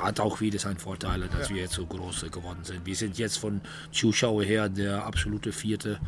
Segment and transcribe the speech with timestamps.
[0.00, 1.56] hat auch wieder seine Vorteile, dass ja.
[1.56, 2.86] wir jetzt so groß geworden sind.
[2.86, 3.60] Wir sind jetzt von
[3.92, 6.00] Zuschauer her der absolute vierte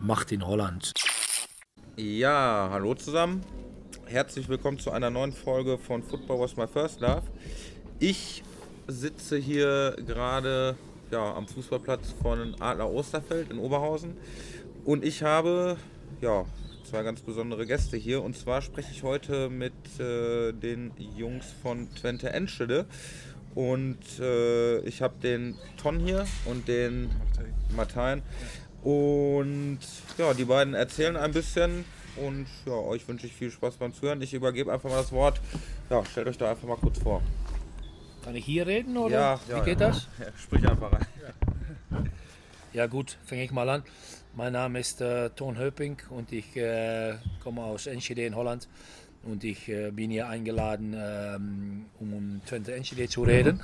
[0.00, 0.92] Macht in Holland.
[1.96, 3.42] Ja, hallo zusammen.
[4.06, 7.22] Herzlich willkommen zu einer neuen Folge von Football Was My First Love.
[7.98, 8.42] Ich
[8.86, 10.76] sitze hier gerade
[11.10, 14.16] ja, am Fußballplatz von Adler Osterfeld in Oberhausen
[14.84, 15.76] und ich habe
[16.20, 16.44] ja,
[16.92, 18.22] zwei ganz besondere Gäste hier.
[18.22, 22.84] Und zwar spreche ich heute mit äh, den Jungs von Twente Enschede.
[23.54, 27.08] Und äh, ich habe den Ton hier und den
[27.74, 28.20] Martin.
[28.82, 29.78] Und
[30.18, 31.86] ja, die beiden erzählen ein bisschen.
[32.16, 34.20] Und ja, euch wünsche ich viel Spaß beim Zuhören.
[34.20, 35.40] Ich übergebe einfach mal das Wort.
[35.88, 37.22] Ja, stellt euch da einfach mal kurz vor.
[38.22, 39.88] Kann ich hier reden oder ja, wie ja, geht ja.
[39.88, 40.08] das?
[40.36, 41.06] Sprich einfach rein.
[42.74, 43.82] Ja gut, fange ich mal an.
[44.34, 48.66] Mein Name ist äh, Ton Höping und ich äh, komme aus Enschede in Holland.
[49.24, 53.60] Und ich äh, bin hier eingeladen, ähm, um um Twente Enschede zu reden.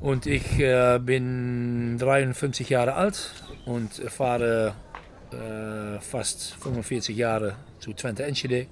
[0.00, 3.32] Und ich äh, bin 53 Jahre alt
[3.66, 4.74] und fahre
[5.32, 8.68] äh, fast 45 Jahre zu Twente Enschede.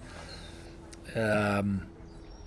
[1.17, 1.83] Ähm,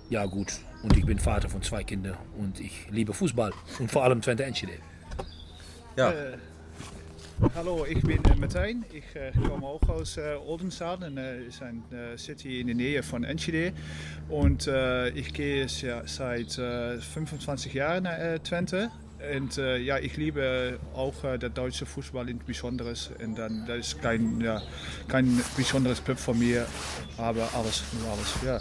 [0.08, 4.02] ja gut, und ich bin Vater von zwei Kindern und ich liebe Fußball und vor
[4.02, 4.72] allem Twente Enschede.
[5.96, 6.14] Ja.
[7.42, 8.84] Äh, Hallo, ich bin äh, Martijn.
[8.92, 13.24] Ich äh, komme auch aus äh, Oldenzaal, äh, eine äh, City in der Nähe von
[13.24, 13.72] Enschede.
[14.30, 18.90] Äh, ich gehe ja, seit 25 Jahren nach Twente.
[19.36, 23.10] Und ja, ich liebe auch der deutsche Fußball in Besonderes.
[23.22, 24.62] Und dann, das ist kein, ja,
[25.08, 26.66] kein besonderes Club von mir,
[27.18, 28.60] aber alles, alles, ja.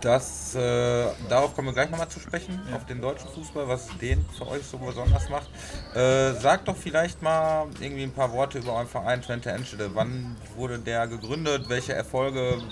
[0.00, 2.76] Das, äh, darauf kommen wir gleich nochmal zu sprechen, ja.
[2.76, 5.48] auf den deutschen Fußball, was den für euch so besonders macht.
[5.94, 9.90] Äh, sagt doch vielleicht mal irgendwie ein paar Worte über euren Verein Twente Enschede.
[9.94, 11.68] Wann wurde der gegründet?
[11.68, 12.62] Welche Erfolge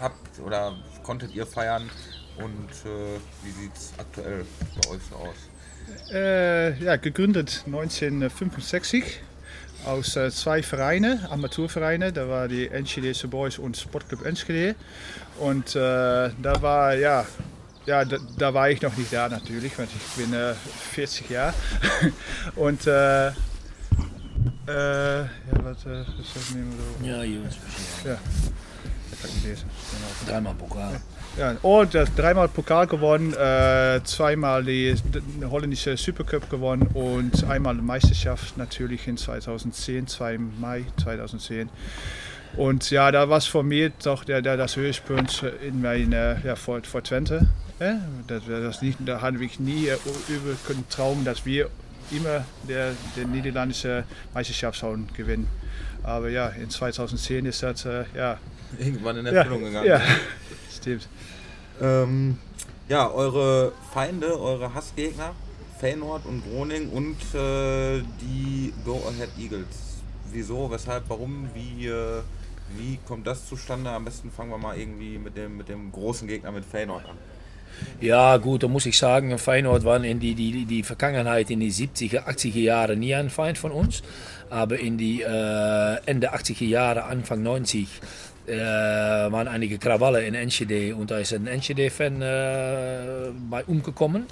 [0.00, 1.88] habt oder konntet ihr feiern?
[2.38, 6.10] Und äh, wie sieht es aktuell bei euch so aus?
[6.12, 9.20] Äh, ja, gegründet 1965
[9.84, 12.12] aus äh, zwei Vereinen, Amateurvereine.
[12.12, 14.74] Da war die Enschedese Boys und Sportclub Enschede.
[15.38, 17.26] Und äh, da war, ja,
[17.86, 20.54] ja da, da, war ich noch nicht da natürlich, weil ich bin äh,
[20.92, 21.54] 40 Jahre.
[22.56, 23.32] und äh,
[24.66, 25.28] ja,
[25.62, 27.56] was, was nehmen wir Ja, Jungs.
[28.04, 28.16] Ja,
[29.10, 29.68] das kann ich lesen.
[30.26, 30.92] Dreimal Pokal.
[30.92, 31.00] Ja.
[31.36, 34.94] Ja, und dreimal Pokal gewonnen, äh, zweimal die
[35.50, 41.68] holländische Supercup gewonnen und einmal die Meisterschaft natürlich in 2010, 2 Mai 2010.
[42.56, 46.54] Und ja, da war es für mich doch der, der, das Höhepunkt in meiner ja,
[46.54, 47.48] vor, vor Twente.
[47.80, 49.96] Ja, das, das nicht, da hatte ich nie äh,
[50.28, 51.68] über können trauen, dass wir
[52.12, 55.48] immer der, der niederländische Meisterschaftshauen gewinnen.
[56.04, 58.38] Aber ja, in 2010 ist das äh, ja,
[58.78, 59.86] irgendwann in Erfüllung ja, gegangen.
[59.88, 60.00] Ja,
[60.76, 61.08] stimmt.
[61.80, 62.38] Ähm,
[62.88, 65.32] ja, eure Feinde, eure Hassgegner,
[65.80, 70.02] Feyenoord und Groningen und äh, die Go Ahead Eagles.
[70.30, 72.22] Wieso, weshalb, warum, wie, äh,
[72.76, 73.90] wie kommt das zustande?
[73.90, 77.16] Am besten fangen wir mal irgendwie mit dem, mit dem großen Gegner, mit Feyenoord an.
[78.00, 81.72] Ja, gut, da muss ich sagen, Feyenoord war in die, die, die Vergangenheit in die
[81.72, 84.02] 70er, 80er Jahre nie ein Feind von uns.
[84.50, 87.88] Aber in die äh, Ende 80er Jahre, Anfang 90
[88.46, 94.26] äh, waren einige Krawalle in Enschede und da ist ein Enschede-Fan äh, bei umgekommen.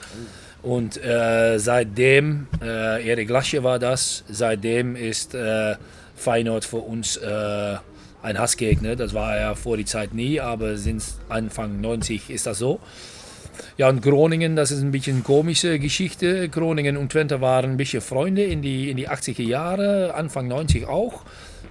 [0.63, 5.77] Und äh, seitdem, äh, Erik Lasche war das, seitdem ist äh,
[6.17, 8.95] Feyenoord für uns ein Hassgegner.
[8.97, 12.81] Das war er vor die Zeit nie, aber sinds Anfang 90 ist das so.
[13.77, 16.49] Ja, und Groningen, das ist ein bisschen komische Geschichte.
[16.49, 20.87] Groningen und Twente waren ein bisschen Freunde in die, in die 80er Jahre, Anfang 90
[20.87, 21.23] auch.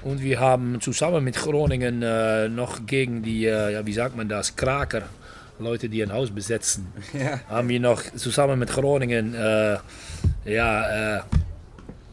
[0.04, 4.28] Und wir haben zusammen mit Groningen äh, noch gegen die, äh, ja, wie sagt man
[4.28, 5.04] das, Kraker,
[5.60, 7.40] Leute, die ein Haus besetzen, ja.
[7.48, 9.78] haben wir noch zusammen mit Groningen, äh,
[10.46, 11.22] ja, äh,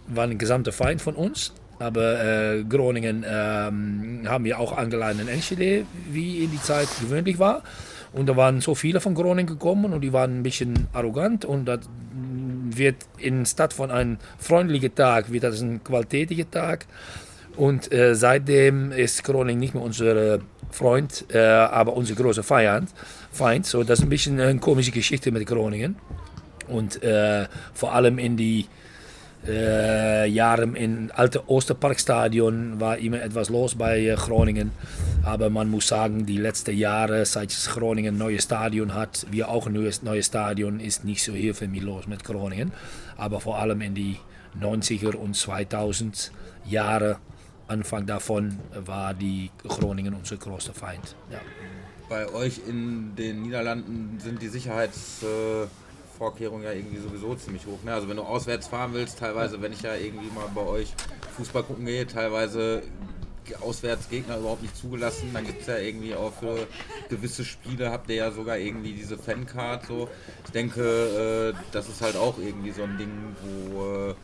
[0.08, 1.52] war ein gesamter Feind von uns.
[1.78, 7.38] Aber äh, Groningen ähm, haben wir auch angeladen in Enschede, wie in die Zeit gewöhnlich
[7.38, 7.62] war.
[8.12, 11.66] Und da waren so viele von Groningen gekommen und die waren ein bisschen arrogant und
[11.66, 11.80] das
[12.70, 16.86] wird in Stadt von einem freundlichen Tag, wird das ein qualitativer Tag.
[17.58, 20.38] Und äh, seitdem ist Groningen nicht mehr unser
[20.70, 22.88] Freund, äh, aber unser großer Feind.
[23.32, 23.66] Feind.
[23.66, 25.96] So, das ist ein bisschen eine komische Geschichte mit Groningen.
[26.68, 28.66] Und äh, vor allem in die
[29.44, 34.70] äh, Jahren im alten Osterparkstadion war immer etwas los bei äh, Groningen.
[35.24, 39.66] Aber man muss sagen, die letzten Jahre, seit Groningen ein neues Stadion hat, wir auch
[39.66, 42.70] ein neues, neues Stadion, ist nicht so viel los mit Groningen.
[43.16, 44.16] Aber vor allem in die
[44.60, 46.30] 90er und 2000
[46.64, 47.16] Jahre
[47.68, 51.14] Anfang davon war die Groningen unser größter Feind.
[51.30, 51.40] Ja.
[52.08, 57.82] bei euch in den Niederlanden sind die Sicherheitsvorkehrungen ja irgendwie sowieso ziemlich hoch.
[57.84, 57.92] Ne?
[57.92, 60.94] Also wenn du auswärts fahren willst, teilweise, wenn ich ja irgendwie mal bei euch
[61.36, 62.82] Fußball gucken gehe, teilweise
[63.60, 65.30] Auswärtsgegner überhaupt nicht zugelassen.
[65.32, 66.66] Dann gibt es ja irgendwie auch für
[67.08, 70.08] gewisse Spiele habt ihr ja sogar irgendwie diese Fancard so.
[70.44, 74.14] Ich denke, äh, das ist halt auch irgendwie so ein Ding, wo, äh,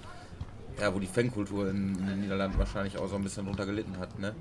[0.81, 3.99] ja, wo die Fankultur in, in, den Niederlanden wahrscheinlich auch so ein bisschen drunter gelitten
[3.99, 4.35] hat, ne?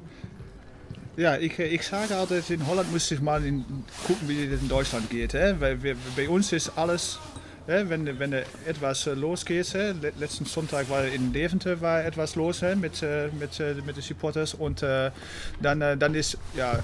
[1.15, 3.63] Ja, ich, ich sage altijd, in Holland müsste ich mal in,
[4.07, 5.33] gucken, wie das in Deutschland geht.
[5.33, 5.59] Hè?
[5.59, 7.19] Weil wir, bei uns ist alles
[7.65, 9.73] wenn, wenn etwas losgeht,
[10.19, 13.01] letzten Sonntag war in Deventer war etwas los mit,
[13.39, 15.13] mit, mit den Supporters und dann,
[15.61, 16.79] dann ist ja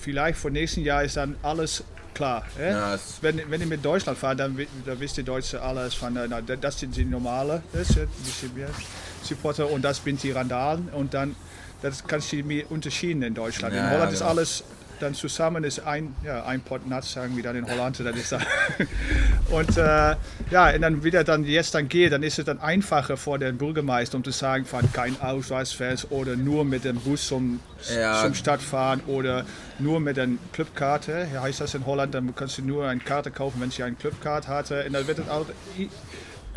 [0.00, 2.44] vielleicht vor nächsten Jahr ist dann alles klar.
[2.58, 4.56] Ja, wenn, wenn ihr mit Deutschland fahrt, dann,
[4.86, 9.82] dann wisst ihr Deutsche alles von, na, das sind die normale das, die Supporter und
[9.82, 11.34] das sind die Randalen und dann
[11.82, 12.38] das kannst du
[12.70, 13.74] unterschieden in Deutschland.
[13.74, 14.64] Ja, in Holland ja, ist alles
[15.00, 18.00] dann zusammen ist ein, ja, ein Pot Nuts, sagen wir dann in Holland.
[18.00, 18.32] Dann ist
[19.50, 20.16] und äh,
[20.50, 23.58] ja, und dann wieder dann jetzt dann geht, dann ist es dann einfacher vor den
[23.58, 27.60] Bürgermeister, um zu sagen, fahren kein Ausweisfest oder nur mit dem Bus zum,
[27.94, 28.22] ja.
[28.22, 29.44] zum Stadt fahren oder
[29.78, 31.28] nur mit der Clubkarte.
[31.32, 33.96] Ja, heißt das in Holland, dann kannst du nur eine Karte kaufen, wenn sie eine
[33.96, 34.84] Clubkarte hatte.
[34.86, 35.46] Und dann wird es auch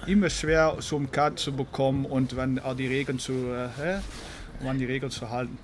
[0.06, 4.78] immer schwer, so eine Karte zu bekommen und wenn all die Regeln zu, äh, an
[4.78, 5.57] die Regeln zu halten.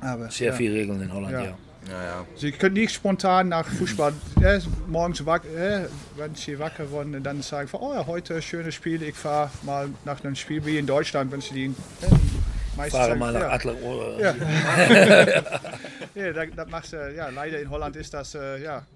[0.00, 0.54] Aber, Sehr ja.
[0.54, 1.44] viele Regeln in Holland, ja.
[1.44, 1.58] ja.
[1.88, 2.26] Ja, ja.
[2.36, 5.86] Sie können nicht spontan nach Fußball äh, morgens wack, äh,
[6.16, 9.88] wenn sie wacker werden und dann sagen, oh ja, heute schönes Spiel, ich fahre mal
[10.04, 11.74] nach einem Spiel wie in Deutschland, wenn sie die
[12.80, 13.50] äh, Fahre mal nach ja.
[13.50, 13.74] Adler.
[14.20, 14.34] Ja,
[16.14, 18.86] ja das, das machst du, ja, leider in Holland ist das, äh, ja,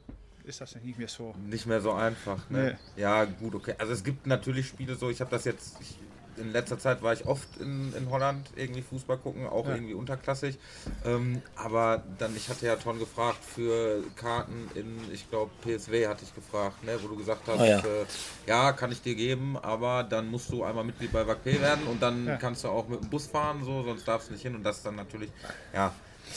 [0.45, 1.35] ist das nicht mehr so.
[1.49, 2.77] Nicht mehr so einfach, ne?
[2.97, 3.03] Nee.
[3.03, 3.75] Ja, gut, okay.
[3.79, 5.97] Also es gibt natürlich Spiele so, ich habe das jetzt, ich,
[6.37, 9.75] in letzter Zeit war ich oft in, in Holland irgendwie Fußball gucken, auch ja.
[9.75, 10.59] irgendwie unterklassig.
[11.05, 16.25] Ähm, aber dann, ich hatte ja Ton gefragt für Karten in, ich glaube, PSW hatte
[16.25, 17.79] ich gefragt, ne, wo du gesagt hast, oh ja.
[17.79, 18.07] Äh,
[18.47, 18.73] ja.
[18.73, 22.27] kann ich dir geben, aber dann musst du einmal Mitglied bei WACP werden und dann
[22.27, 22.37] ja.
[22.37, 24.55] kannst du auch mit dem Bus fahren, so, sonst darfst du nicht hin.
[24.55, 25.31] Und das ist dann natürlich,
[25.73, 25.93] ja,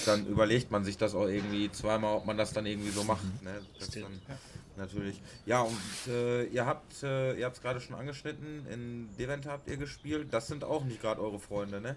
[0.06, 3.24] dann überlegt man sich das auch irgendwie zweimal, ob man das dann irgendwie so macht.
[3.24, 3.48] Mhm.
[3.48, 3.62] Ne?
[3.96, 4.22] Dann,
[4.78, 5.22] natürlich.
[5.46, 5.78] Ja, und
[6.08, 10.28] äh, ihr habt äh, ihr es gerade schon angeschnitten, in Deventer habt ihr gespielt.
[10.32, 11.96] Das sind auch nicht gerade eure Freunde, ne?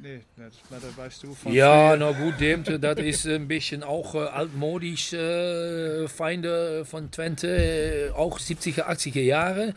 [0.00, 0.20] Nee,
[0.96, 6.06] weißt du von Ja, na gut, Deventer, das ist ein bisschen auch äh, altmodisch äh,
[6.06, 9.74] Feinde von Twente, auch 70er, 80er Jahre.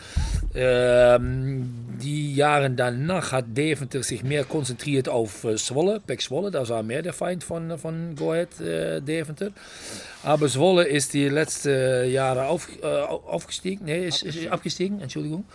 [0.54, 6.70] Ähm, die Jahre danach hat Deventer sich mehr konzentriert auf äh, Zwolle, Pek Zwolle, das
[6.70, 9.50] war mehr der Feind von, von Go Ahead äh, Deventer.
[10.22, 15.46] Aber Zwolle ist die letzten Jahre auf, aufgestiegen, nee, ist, ist abgestiegen, Entschuldigung.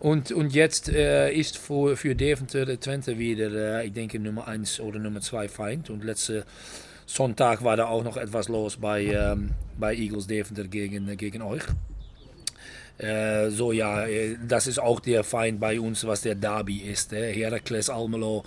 [0.00, 4.80] Und, und jetzt äh, ist für, für Deventer Twente wieder, äh, ich denke, Nummer 1
[4.80, 5.90] oder Nummer 2 Feind.
[5.90, 6.46] Und letzte
[7.04, 11.62] Sonntag war da auch noch etwas los bei, ähm, bei Eagles Deventer gegen, gegen euch.
[12.96, 17.12] Äh, so ja, äh, das ist auch der Feind bei uns, was der Derby ist.
[17.12, 17.34] Äh.
[17.34, 18.42] Heracles Almelo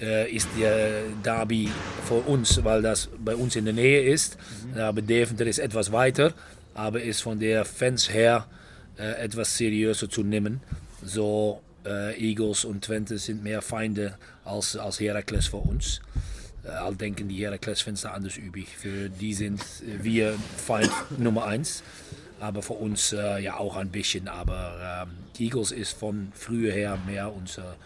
[0.00, 1.68] äh, ist der Derby
[2.06, 4.36] für uns, weil das bei uns in der Nähe ist.
[4.72, 4.80] Mhm.
[4.80, 6.32] Aber Deventer ist etwas weiter,
[6.74, 8.46] aber ist von der Fans her
[8.98, 10.60] äh, etwas seriöser zu nehmen.
[11.04, 16.00] So äh, Eagles und Twente sind mehr Feinde als, als Heracles für uns.
[16.64, 18.68] Äh, all denken die Heracles-Fans da anders übrig.
[18.76, 21.82] Für die sind wir Feind Nummer eins.
[22.40, 24.28] Aber für uns äh, ja auch ein bisschen.
[24.28, 27.76] Aber ähm, Eagles ist von früher her mehr unser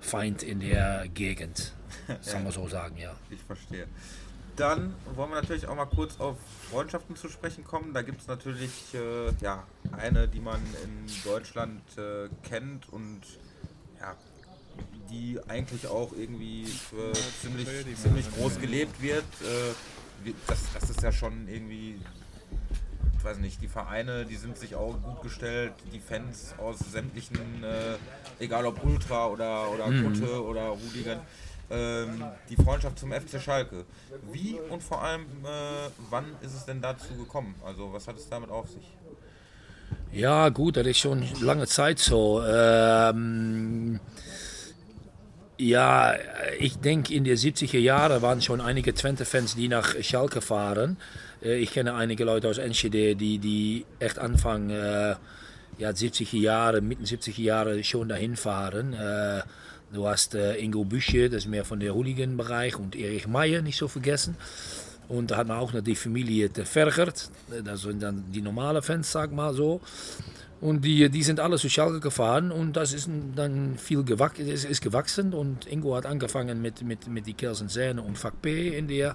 [0.00, 1.72] Feind in der Gegend.
[2.20, 3.14] Sagen wir so sagen, ja.
[3.30, 3.86] Ich verstehe.
[4.56, 6.36] Dann wollen wir natürlich auch mal kurz auf
[6.70, 7.92] Freundschaften zu sprechen kommen.
[7.92, 13.20] Da gibt es natürlich äh, ja, eine, die man in Deutschland äh, kennt und
[14.00, 14.14] ja,
[15.10, 17.68] die eigentlich auch irgendwie für ziemlich,
[18.00, 19.24] ziemlich groß gelebt wird.
[19.42, 22.00] Äh, das, das ist ja schon irgendwie,
[23.18, 27.64] ich weiß nicht, die Vereine, die sind sich auch gut gestellt, die Fans aus sämtlichen,
[27.64, 27.96] äh,
[28.38, 30.04] egal ob Ultra oder, oder mhm.
[30.04, 31.18] Kutte oder Rudigen
[31.70, 33.84] ähm, die Freundschaft zum FC Schalke.
[34.32, 37.54] Wie und vor allem, äh, wann ist es denn dazu gekommen?
[37.64, 38.92] Also was hat es damit auf sich?
[40.12, 42.42] Ja, gut, das ist schon lange Zeit so.
[42.44, 44.00] Ähm,
[45.58, 46.14] ja,
[46.58, 50.96] ich denke, in den 70er Jahren waren schon einige Twente-Fans, die nach Schalke fahren.
[51.42, 55.16] Äh, ich kenne einige Leute aus Enschede, die, die echt Anfang äh,
[55.78, 58.94] ja, 70er Jahre, mitten 70er Jahre schon dahin fahren.
[58.94, 59.42] Äh,
[59.94, 63.78] Du hast äh, Ingo Büsche, das ist mehr von der Hooligan-Bereich, und Erich Meyer, nicht
[63.78, 64.36] so vergessen.
[65.08, 67.30] Und da hat man auch noch die Familie Vergert,
[67.64, 69.80] das sind dann die normalen Fans, sag mal so.
[70.60, 74.64] Und die, die sind alle zu Schalke gefahren und das ist dann viel gewachsen, ist,
[74.64, 75.32] ist gewachsen.
[75.32, 79.14] Und Ingo hat angefangen mit, mit, mit die Kelsen Säne und Fak P in der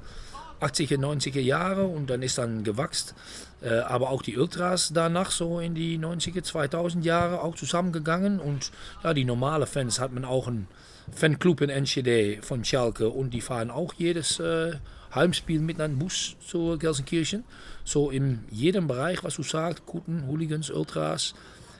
[0.61, 3.15] 80er, 90er Jahre und dann ist dann gewachsen.
[3.61, 8.71] Äh, aber auch die Ultras danach so in die 90er, 2000 Jahre auch zusammengegangen und
[9.03, 10.67] ja, die normale Fans hat man auch einen
[11.11, 14.73] Fanclub in Enschede von Schalke und die fahren auch jedes äh,
[15.13, 17.43] Heimspiel mit einem Bus zu Gelsenkirchen.
[17.83, 21.33] So in jedem Bereich, was du sagst, guten Hooligans, Ultras,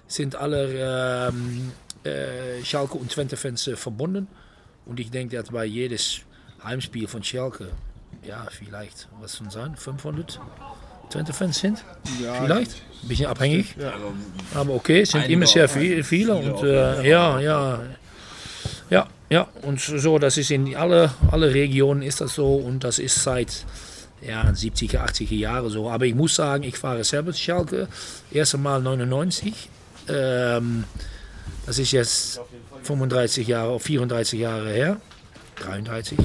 [0.07, 1.71] sind alle ähm,
[2.03, 4.27] äh, Schalke und Twente-Fans äh, verbunden.
[4.85, 6.21] Und ich denke, dass bei jedes
[6.63, 7.71] Heimspiel von Schalke,
[8.23, 10.39] ja, vielleicht, was soll sein, 500
[11.09, 11.83] Twente-Fans sind?
[12.21, 12.71] Ja, vielleicht?
[13.01, 13.75] Ein bisschen abhängig.
[13.77, 13.91] Ja.
[13.91, 14.13] Also,
[14.53, 16.35] Aber okay, es sind immer sehr viel, viele.
[16.41, 17.79] viele Und äh, ja, ja.
[18.89, 19.47] Ja, ja.
[19.61, 22.55] Und so, das ist in alle, alle Regionen ist das so.
[22.55, 23.65] Und das ist seit
[24.21, 25.89] ja, 70er, 80er Jahre so.
[25.89, 27.87] Aber ich muss sagen, ich fahre selber Schalke.
[28.31, 29.69] Erste Mal 99.
[30.07, 30.83] Ähm,
[31.65, 32.41] das ist jetzt
[32.83, 34.97] 35 Jahre, 34 Jahre her.
[35.57, 36.17] 33,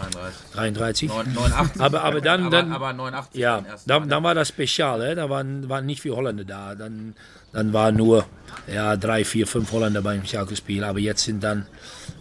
[0.00, 1.10] 33.
[1.10, 1.10] 33.
[1.34, 1.80] 89.
[1.80, 5.02] Aber- aber dann- aber, dann- aber 89 Ja, dann, dann war das spezial.
[5.02, 5.14] Hè?
[5.14, 6.74] Da waren, waren nicht viele Holländer da.
[6.74, 7.14] Dann,
[7.52, 8.24] dann waren nur
[8.72, 10.84] ja, drei, vier, fünf Holländer beim Schalke-Spiel.
[10.84, 11.66] Aber jetzt sind dann,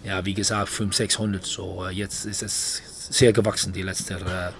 [0.03, 1.45] ja, wie gesagt, 500, 600.
[1.45, 4.51] So, äh, jetzt ist es sehr gewachsen, die letzten äh,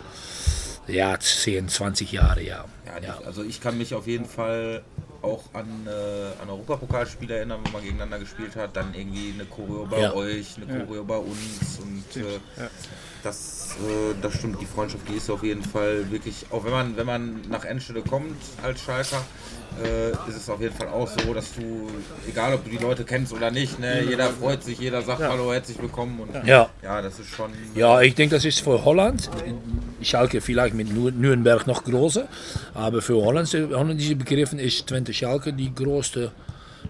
[0.91, 2.41] ja, 10, 20 Jahre.
[2.41, 2.65] Ja.
[2.85, 3.17] Ja, Ja.
[3.25, 4.81] also ich kann mich auf jeden Fall
[5.21, 8.75] auch an, äh, an Europapokalspiele erinnern, wo man gegeneinander gespielt hat.
[8.75, 10.13] Dann irgendwie eine Choreo bei Ja.
[10.13, 10.85] euch, eine Ja.
[10.85, 11.79] Choreo bei uns.
[11.81, 12.69] Und äh, Ja.
[13.23, 16.97] Das, äh, das stimmt, die Freundschaft, die ist auf jeden Fall wirklich, auch wenn man,
[16.97, 19.21] wenn man nach Endstelle kommt als Schalker,
[19.83, 21.89] äh, ist es auf jeden Fall auch so, dass du,
[22.27, 25.51] egal ob du die Leute kennst oder nicht, ne, jeder freut sich, jeder sagt Hallo,
[25.53, 26.19] herzlich willkommen.
[26.19, 26.69] Und Ja.
[26.81, 27.51] ja, das ist schon.
[27.75, 29.29] Ja, ich denke, das ist für Holland,
[30.01, 32.27] Schalke vielleicht mit Nür- Nürnberg noch größer,
[32.73, 36.31] aber für holländische, holländische Begriffen ist Twente Schalke die größte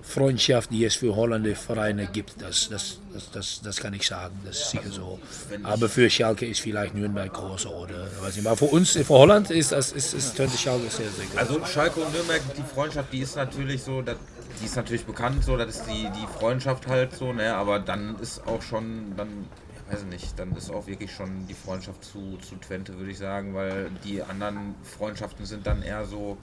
[0.01, 2.41] Freundschaft, die es für holländische Vereine gibt.
[2.41, 5.20] Das, das, das, das, das kann ich sagen, das ist sicher so.
[5.63, 8.48] Aber für Schalke ist vielleicht Nürnberg größer oder weiß nicht.
[8.48, 11.38] Aber für uns, für Holland ist das ist, ist Twente Schalke sehr, sehr groß.
[11.38, 15.58] Also Schalke und Nürnberg, die Freundschaft, die ist natürlich so, die ist natürlich bekannt, so,
[15.58, 19.48] das ist die, die Freundschaft halt so, ne, aber dann ist auch schon, dann,
[19.89, 23.18] weiß ich nicht, dann ist auch wirklich schon die Freundschaft zu, zu Twente, würde ich
[23.18, 26.38] sagen, weil die anderen Freundschaften sind dann eher so,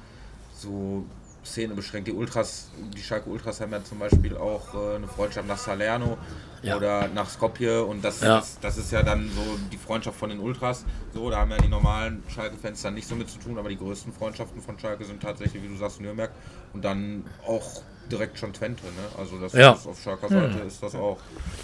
[0.55, 1.05] so
[1.47, 2.09] Szene beschränkt.
[2.09, 6.19] Die Ultras, die Schalke Ultras haben ja zum Beispiel auch äh, eine Freundschaft nach Salerno
[6.63, 6.77] Ja.
[6.77, 8.39] oder nach Skopje und das, Ja.
[8.39, 10.85] ist, das ist ja dann so die Freundschaft von den Ultras.
[11.15, 13.77] So, da haben ja die normalen Schalke-Fans dann nicht so mit zu tun, aber die
[13.79, 16.31] größten Freundschaften von Schalke sind tatsächlich, wie du sagst, Nürnberg
[16.73, 18.85] und dann auch direkt schon Twente.
[18.87, 18.93] Ne?
[19.19, 19.73] Also das Ja.
[19.73, 21.19] ist auf Schalker Seite ist das auch.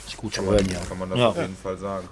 [0.06, 0.80] ist gut zu Kann man, hören, ja.
[0.88, 1.28] kann man das Ja.
[1.28, 2.08] auf jeden Fall sagen.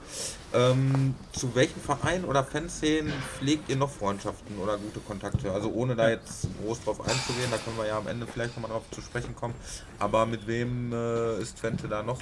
[0.52, 5.52] Ähm, zu welchen Vereinen oder Fanszenen pflegt ihr noch Freundschaften oder gute Kontakte?
[5.52, 8.70] Also ohne da jetzt groß drauf einzugehen, da können wir ja am Ende vielleicht nochmal
[8.72, 9.54] drauf zu sprechen kommen.
[9.98, 12.18] Aber mit wem äh, ist Twente da noch?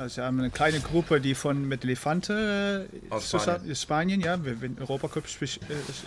[0.00, 4.42] Also wir haben eine kleine Gruppe, die von mit Levante äh, Aus zusammen- Spanien, ja,
[4.42, 5.46] wir wir Europacup äh,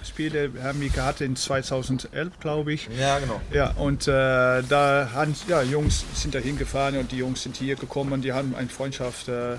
[0.04, 2.90] Spiele haben wir gehabt in 2011, glaube ich.
[3.00, 3.40] Ja, genau.
[3.54, 4.12] Ja, und äh,
[4.64, 8.34] da haben ja, Jungs sind da hingefahren und die Jungs sind hier gekommen und die
[8.34, 9.28] haben eine Freundschaft.
[9.28, 9.58] Äh,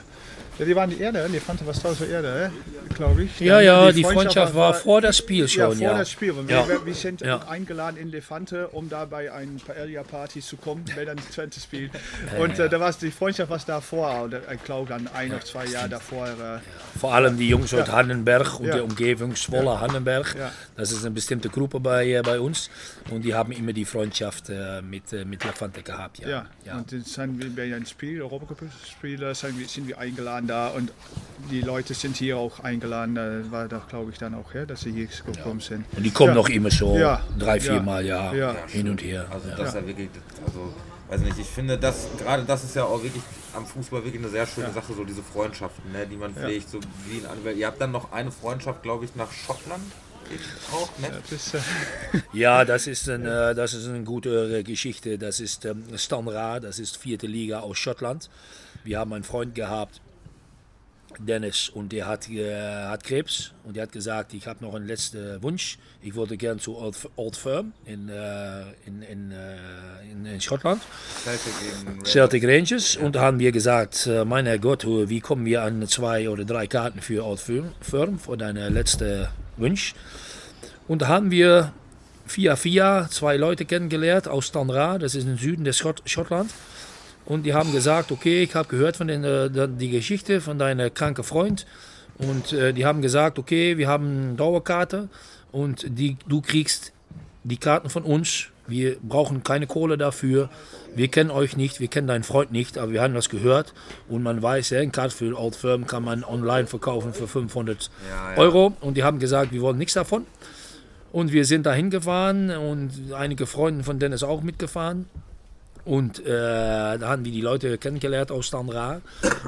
[0.59, 2.53] ja, die waren die Erde, Levante war draußen Erde,
[2.95, 3.41] glaube ich.
[3.41, 5.99] Ja, ja, die Freundschaft war vor das Spiel Ja, schon, vor ja.
[5.99, 6.31] das Spiel.
[6.33, 6.67] Und Ja.
[6.69, 7.39] wir, wir sind Ja.
[7.49, 11.91] eingeladen in Levante, um da bei einer Paella-Party zu kommen, wenn dann Twente spielt.
[12.39, 15.67] Und äh, da war die Freundschaft was davor, oder ich glaube dann ein oder zwei
[15.67, 16.27] Jahre davor.
[16.29, 18.75] Äh, Vor allem die Jungs aus Hannenberg und Ja.
[18.75, 20.35] der Umgebung, Zwolle, Hannenberg.
[20.39, 20.53] Ja.
[20.77, 22.71] Das ist eine bestimmte Gruppe bei, äh, bei uns.
[23.11, 26.19] Und die haben immer die Freundschaft äh, mit, äh, mit Levante gehabt.
[26.21, 26.29] Ja.
[26.29, 26.77] Ja, Ja.
[26.79, 29.89] und jetzt sind wir bei einem Spiel, Europacup-Spiel, sind wir, sind
[30.45, 30.93] eingeladen da und
[31.51, 33.15] die Leute sind hier auch eingeladen.
[33.15, 35.85] Da war doch, glaube ich, dann auch, ja, dass sie hier gekommen sind.
[35.97, 36.35] Und die kommen Ja.
[36.35, 37.21] noch immer so Ja.
[37.39, 37.63] drei, Ja.
[37.73, 38.55] vier Mal ja, Ja.
[38.69, 39.27] hin und her.
[39.31, 39.57] Also ja.
[39.57, 40.09] das ist ja wirklich,
[40.47, 40.73] also
[41.09, 43.23] weiß nicht, ich finde das, gerade das ist ja auch wirklich
[43.55, 46.81] am Fußball wirklich eine sehr schöne Sache, so diese Freundschaften, ne, die man pflegt, so
[47.09, 47.59] wie in anderen.
[47.59, 49.83] Ihr habt dann noch eine Freundschaft, glaube ich, nach Schottland
[50.73, 51.09] auch, ne?
[51.09, 55.19] Äh, Ja, das ist, ein, äh, das ist eine gute äh, Geschichte.
[55.19, 58.31] Das ist ähm, Stan Ra, das ist vierte Liga aus Schottland.
[58.85, 60.01] Wir haben einen Freund gehabt,
[61.21, 62.55] Dennis, und der hat, äh,
[62.87, 65.79] hat Krebs und der hat gesagt, ich habe noch einen letzten Wunsch.
[66.03, 69.57] Ich wollte gern zu Old, Old Firm in, äh, in, in, äh,
[70.13, 70.83] in, in Schottland.
[71.25, 71.53] Celtic
[71.87, 72.11] Rangers.
[72.13, 72.97] Celtic Rangers.
[72.97, 76.45] Und da haben wir gesagt, äh, mein Herrgott, hoe- wie kommen wir an zwei oder
[76.45, 79.95] drei Karten für Old Firm, für deinen letzten Wunsch?
[80.89, 81.73] Und da haben wir
[82.27, 86.51] via via zwei Leute kennengelernt aus Stanra, das ist im Süden des Schott Schottland.
[87.27, 90.93] Und die haben gesagt, okay, ich habe gehört von den, äh, die Geschichte von deinem
[90.93, 91.67] kranken Freund.
[92.19, 95.09] Und äh, die haben gesagt, okay, wir haben eine Dauerkarte
[95.53, 96.93] und die, du kriegst
[97.43, 100.49] die Karten von uns Wir brauchen keine Kohle dafür.
[100.95, 103.75] Wir kennen euch nicht, wir kennen deinen Freund nicht, aber wir haben das gehört
[104.09, 107.91] und man weiß, ja, ein Kart für Old Firm kann man online verkaufen für 500
[108.09, 108.39] Ja, ja.
[108.39, 110.25] Euro und die haben gesagt, wir wollen nichts davon.
[111.13, 115.07] Und wir sind dahin gefahren und einige Freunde von Dennis auch mitgefahren.
[115.85, 119.03] Und äh, da haben wir die Leute kennengelernt aus Standra.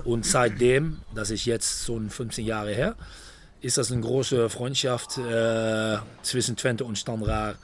[0.04, 2.94] Und seitdem, das ist jetzt so 15 Jahre her,
[3.62, 7.54] ist das eine große Freundschaft äh, zwischen Twente und Standra.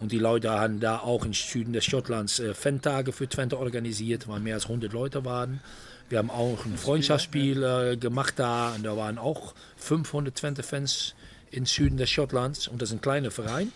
[0.00, 4.26] Und die Leute haben da auch im Süden des Schottlands äh, Fantage für Twente organisiert,
[4.28, 5.60] weil mehr als 100 Leute waren.
[6.08, 11.14] Wir haben auch ein Freundschaftsspiel äh, gemacht da und da waren auch 500 Twente-Fans
[11.50, 12.66] im Süden des Schottlands.
[12.66, 13.72] Und das ist ein kleiner Verein.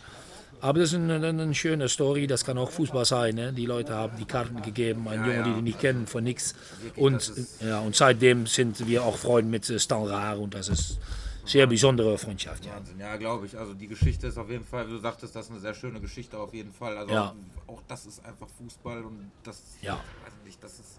[0.66, 3.37] Aber das ist eine, eine, schöne Story, das kann auch Fußball sein.
[3.37, 3.52] Ne?
[3.52, 6.56] Die Leute haben die Karten gegeben an Jungen, die die nicht kennen, von nichts.
[6.96, 10.99] Und, ja, und seitdem sind wir auch Freunde mit äh, Stan Raar und das ist
[11.42, 12.66] eine sehr besondere Freundschaft.
[12.66, 12.75] Ja.
[12.75, 13.56] Wahnsinn, ja, glaube ich.
[13.56, 16.00] Also die Geschichte ist auf jeden Fall, wie du sagtest, das ist eine sehr schöne
[16.00, 16.99] Geschichte auf jeden Fall.
[16.99, 17.32] Also Ja.
[17.68, 19.92] auch das ist einfach Fußball und das, Ja.
[20.25, 20.99] weiß nicht, das ist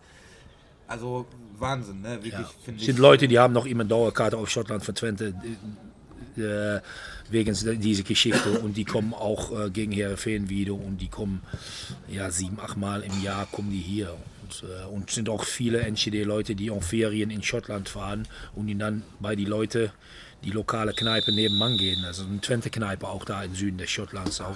[0.88, 1.26] also
[1.60, 2.12] Wahnsinn, ne?
[2.24, 2.50] Wirklich, Ja.
[2.64, 2.86] finde Es ich.
[2.96, 5.34] sind Leute, die haben noch immer Dauerkarte auf Schottland von Twente
[6.38, 6.82] äh,
[7.30, 11.42] wegen dieser Geschichte und die kommen auch äh, gegen Heerenveen wieder und die kommen
[12.08, 14.16] ja sieben, acht Mal im Jahr kommen die hier.
[14.44, 18.68] Und, äh, und es sind auch viele NCD-Leute, die auf Ferien in Schottland fahren und
[18.68, 19.92] die dann bei die Leute
[20.44, 22.06] die lokale Kneipe nebenan gehen.
[22.06, 24.40] Also eine Twente-Kneipe auch da im Süden des Schottlands.
[24.40, 24.56] Auch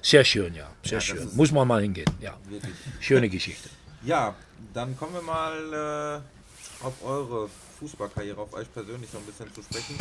[0.00, 0.70] sehr schön, ja.
[0.84, 1.28] Sehr das schön.
[1.34, 2.10] Muss man mal hingehen.
[2.20, 2.36] Ja.
[2.48, 2.72] Wirklich.
[3.00, 3.68] Schöne Geschichte.
[4.04, 4.36] Ja,
[4.72, 9.62] dann kommen wir mal äh, auf eure Fußballkarriere, auf euch persönlich so ein bisschen zu
[9.62, 9.96] sprechen.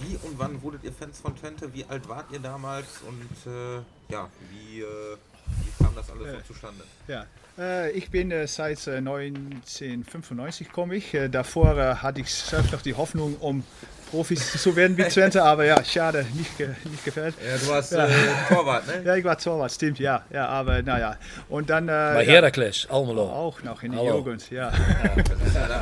[0.00, 1.72] Wie und wann wurdet ihr Fans von Twente?
[1.72, 2.86] Wie alt wart ihr damals?
[3.06, 3.76] Und äh,
[4.12, 5.16] ja, wie, äh,
[5.64, 6.84] wie kam das alles so zustande?
[7.06, 7.26] Ja,
[7.58, 11.14] äh, ich bin äh, seit äh, 1995 komme ich.
[11.14, 13.62] Äh, davor äh, hatte ich selbst noch die Hoffnung, um
[14.10, 17.34] Profis zu werden wie Twente, aber ja, schade, nicht, ge nicht gefällt.
[17.44, 18.06] Ja, du warst Ja.
[18.06, 18.10] äh,
[18.48, 19.02] Torwart, ne?
[19.04, 21.16] Ja, ich war Torwart, stimmt, ja, ja, aber naja.
[21.48, 23.22] Und dann äh, Bei ja, Heracles, Almelo.
[23.22, 24.04] auch noch in der.
[24.04, 24.70] Jugend, ja.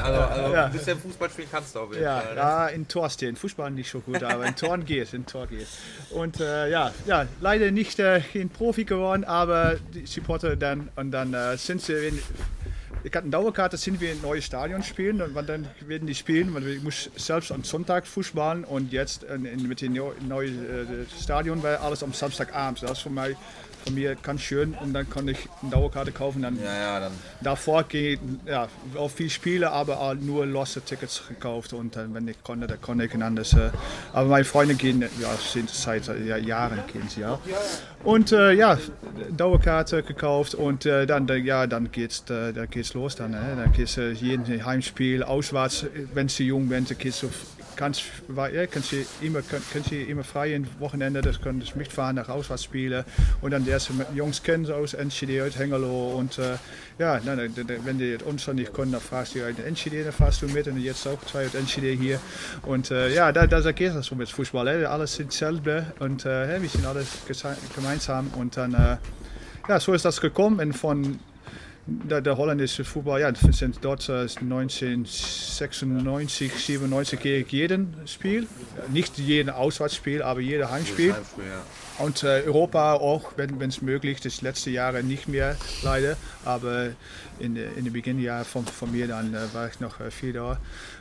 [0.04, 0.64] Also, also Ja.
[0.66, 2.34] ein bisschen Fußball spielen kannst du auf jeden Ja, Fall.
[2.34, 2.40] Ne?
[2.40, 3.36] ja, in Tor stehen.
[3.36, 5.66] Fußball nicht so gut, aber in Toren geht, in Tor geht.
[6.10, 11.10] Und äh, ja, ja, leider nicht äh, ein Profi geworden, aber die Supporter dann und
[11.10, 12.20] dann äh, sind sie,
[13.04, 16.52] ich hatte eine Dauerkarte, sind wir in neues Stadion spielen und dann werden die spielen,
[16.54, 21.62] weil ich muss selbst am Sonntag Fußballen und jetzt mit dem neu- neuen äh, Stadion
[21.62, 22.82] war alles am Samstagabend.
[22.82, 23.36] Das ist für mich
[23.88, 27.12] von mir ganz schön und dann kann ich eine Dauerkarte kaufen, dann Ja, ja, dann.
[27.40, 32.42] Davor geht ja, auch viel Spiele, aber nur losse Tickets gekauft und dann, wenn ich
[32.42, 33.54] konnte, dann konnte ich ein anderes.
[33.54, 33.70] Äh,
[34.12, 37.40] aber meine Freunde gehen, ja, sind seit ja, Jahren gehen sie auch.
[38.04, 38.78] Und äh, ja,
[39.36, 43.32] Dauerkarte gekauft und äh, dann, ja, dann geht's, äh, dann geht's los dann.
[43.32, 47.30] Äh, dann geht's äh, jeden Heimspiel auswärts, wenn sie jung dann geht's so
[47.78, 48.02] kannst,
[48.52, 52.16] ja, kannst du immer, kann, kannst du immer frei im Wochenende, das kannst du mitfahren
[52.16, 53.04] nach Auswärtsspielen
[53.40, 56.56] und dann der mit Jungs kennen aus NCD uit Hengelo und äh,
[56.98, 60.42] ja, na, wenn die uns dann nicht können, dann fragst du uit NCD, dann fahrst
[60.42, 62.20] du mit und jetzt auch zwei uit NCD hier
[62.62, 64.84] und äh, ja, da, da geht das so mit Fußball, hè.
[64.86, 66.84] alles sind dasselbe und äh, wir sind
[67.28, 68.96] gese- gemeinsam und dann äh,
[69.68, 71.20] ja, so ist das gekommen und von
[71.88, 78.46] der, der holländische Voetbal, ja, sind dort äh, 1996, 97 gehe ich jeden Spiel.
[78.92, 81.08] Nicht jeden Auswärtsspiel, aber jeder Heimspiel.
[81.08, 81.16] Ja.
[81.98, 86.16] Und äh, Europa auch, wenn es möglich das letzte Jahre nicht mehr leider.
[86.44, 86.90] Aber
[87.38, 90.58] in, in den Beginnjahren von, von mir dann äh, war ich noch äh, viel da.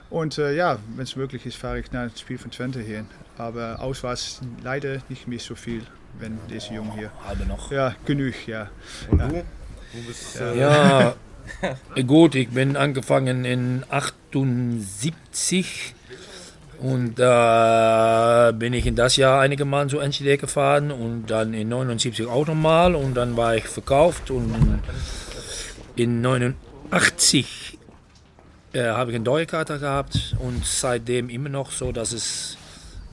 [0.09, 3.07] Und äh, ja, wenn es möglich ist, fahre ich nach dem Spiel von Twente hin.
[3.37, 5.81] Aber auswärts leider nicht mehr so viel,
[6.17, 7.11] wenn diese Jungen hier.
[7.27, 7.69] Halbe noch.
[7.71, 8.69] Ja, genug, ja.
[9.11, 9.27] Und du?
[9.27, 9.43] Du
[10.07, 10.39] bist.
[10.39, 11.15] Äh, Ja,
[12.07, 15.93] gut, ich bin angefangen in 78
[16.79, 21.69] und da bin ich in das Jahr einige Mal zu NCD gefahren und dann in
[21.69, 24.81] 79 auch nochmal und dann war ich verkauft und
[25.95, 27.79] in 89
[28.73, 32.57] äh, habe ich eine Dauerkarte gehabt und seitdem immer noch so, dass es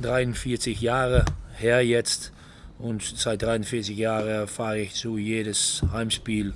[0.02, 1.24] 43 Jahre
[1.56, 2.32] her jetzt
[2.84, 6.52] und seit 43 Jahren fahre ich zu jedes Heimspiel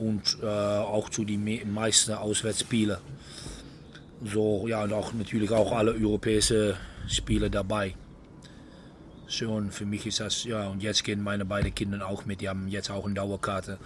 [0.00, 2.96] und äh, auch zu den me meisten Auswärtsspielen.
[4.24, 7.94] So, ja, und auch natürlich auch alle europäische Spiele dabei.
[9.28, 12.40] So, und für mich ist das, ja, und jetzt gehen meine beiden Kinder auch mit,
[12.40, 13.78] die haben jetzt auch eine Dauerkarte.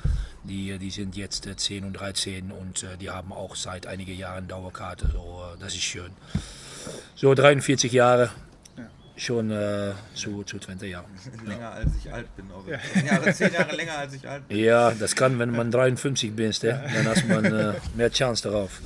[0.44, 4.16] Die, die sind jetzt äh, 10 und 13 und äh, die haben auch seit einigen
[4.16, 5.10] Jahren Dauerkarte.
[5.12, 6.10] So, äh, das ist schön.
[7.16, 8.30] So, 43 Jahre.
[9.16, 11.05] Schon äh, zu, zu Twente, ja.
[11.44, 12.50] länger als ich alt bin.
[12.52, 12.79] Auch ja.
[12.92, 14.59] zehn, Jahre, zehn Jahre länger als ich alt bin.
[14.59, 16.79] Ja, das kann, wenn man 53 bist, ja.
[16.94, 18.81] dann hast man äh, mehr Chance darauf.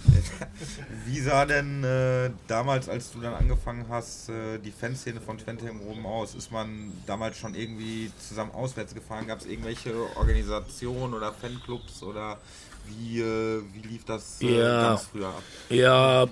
[1.06, 5.68] Wie sah denn äh, damals, als du dann angefangen hast, äh, die Fanszene von Twente
[5.68, 6.34] im oben aus?
[6.34, 9.26] Ist man damals schon irgendwie zusammen auswärts gefahren?
[9.26, 12.38] Gab es irgendwelche Organisationen oder Fanclubs oder
[12.86, 14.82] wie, äh, wie lief das äh, Ja.
[14.82, 15.42] ganz früher ab?
[15.68, 16.26] Ja,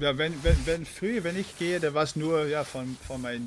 [0.00, 3.24] Ja, wenn, wenn, wenn, früher, wenn ich gehe, da war es nur ja, von, von
[3.24, 3.38] äh,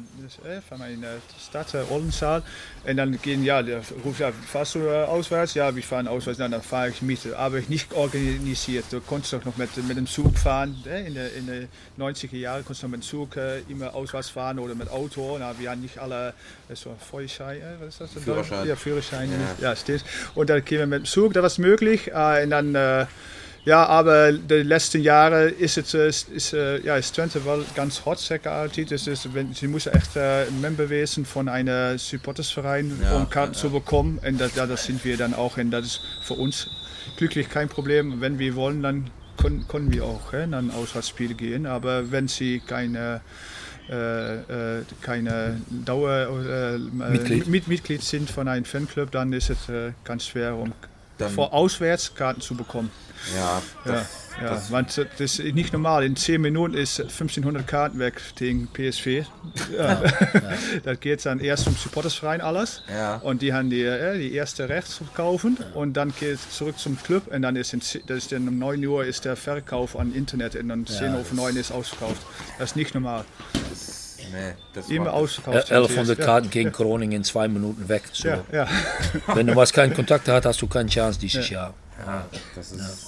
[0.78, 1.08] mein, äh,
[1.46, 2.42] Stadt, äh, Oldenzaal.
[2.88, 5.56] Und dann gehen, ja, der ruft, ja, fahrst du äh, auswärts?
[5.56, 7.34] Ja, wir fahren auswärts, dann, dann fahre ich mit.
[7.34, 8.86] Aber ich nicht organisiert.
[8.92, 10.82] Du konntest doch noch mit, mit dem Zug fahren.
[10.88, 11.68] Äh, in den in de
[12.00, 15.36] 90er Jahren konntest du mit dem Zug äh, immer auswärts fahren oder mit Auto.
[15.38, 16.34] Na, wir haben nicht alle
[16.70, 18.24] äh, so Feuerschein, was ist das?
[18.24, 18.66] Führerschein.
[18.66, 19.30] Ja, Führerschein.
[19.60, 20.06] Ja, steht.
[20.34, 22.08] Und dann gehen wir mit dem Zug, das war möglich.
[22.14, 23.08] Äh, und dann.
[23.68, 28.06] Ja, aber de letzten Jahre ist het äh, is, äh, ja, is Twente wel ganz
[28.06, 28.90] hot, altijd.
[28.90, 33.56] Dus, dus wenn- sie müssen echt äh, Member wezen von einem Supportersverein, Ja, um Karten
[33.56, 34.20] ja, zu bekommen.
[34.26, 35.58] Und das, ja, das sind wir dann auch.
[35.58, 36.70] Und das ist für uns
[37.18, 38.22] glücklich kein Problem.
[38.22, 41.66] Wenn wir wollen, dann können, können wir auch äh, dann Auswärtsspiele gehen.
[41.66, 43.20] Aber wenn sie keine
[43.90, 44.36] äh,
[44.80, 47.48] äh, keine Dauer äh, Mitglied.
[47.48, 49.58] Mit, Mitglied sind von einem Fanclub, dann ist es
[50.06, 50.72] ganz schwer, um
[51.18, 52.92] Dann- vor auswärts Karten zu bekommen.
[53.36, 54.08] Ja, Ja, das,
[54.42, 56.04] ja das- want das ist nicht normal.
[56.04, 59.26] In 10 Minuten ist 1500 Karten weg gegen PSV.
[59.78, 60.02] Ja.
[60.84, 62.84] Das geht dann erst zum Supportersverein alles.
[62.90, 63.16] Ja.
[63.18, 65.58] Und die haben die, äh, die erste Recht zu kaufen.
[65.74, 67.28] Und dann geht es zurück zum Club.
[67.34, 70.56] Und dann ist, in, das ist dann um 9 Uhr ist der Verkauf an Internet.
[70.56, 72.22] Und dann 10 Uhr auf 9 ist ausverkauft.
[72.60, 73.26] Das ist nicht normal.
[73.70, 73.97] das
[74.90, 75.70] Immer war- ausverkauft.
[75.72, 76.26] äh, 1100 Ja.
[76.26, 78.04] Karten gegen Groningen in zwei Minuten weg.
[78.14, 78.28] So.
[78.28, 78.68] Ja, ja.
[79.34, 81.74] Wenn du was keinen Kontakt hast, hast du keine Chance dieses Jahr.
[82.06, 83.08] Ja, das ist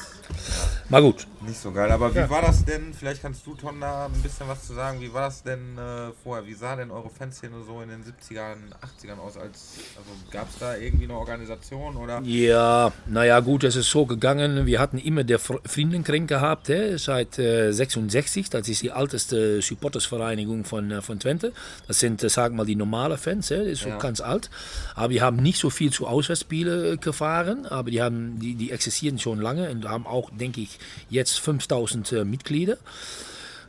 [0.90, 1.92] Maar gut, nicht so geil.
[1.92, 2.30] Aber wie Ja.
[2.30, 2.94] war das denn?
[2.94, 5.00] Vielleicht kannst du, Ton, da ein bisschen was zu sagen.
[5.02, 6.46] Wie war das denn äh, vorher?
[6.46, 9.38] Wie sah denn eure Fanszene so in den 70ern, 80ern aus?
[9.38, 12.22] Als, also gab es da irgendwie eine Organisation oder?
[12.24, 14.66] Ja, naja gut, es ist so gegangen.
[14.66, 18.50] Wir hatten immer der Fr- Vriendenkring gehabt, hè, seit äh, 66.
[18.50, 21.54] Das ist die älteste Supportersvereinigung von, äh, von Twente.
[21.88, 23.98] Das sind, äh, sag mal, die normale Fans, das ist so Ja.
[23.98, 24.50] ganz alt.
[24.96, 28.72] Aber die haben nicht so viel zu Auswärtsspielen äh, gefahren, aber die, haben, die, die
[28.72, 30.78] existieren schon lange und haben auch, denke ich,
[31.10, 32.78] jetzt 5000 äh, Mitglieder.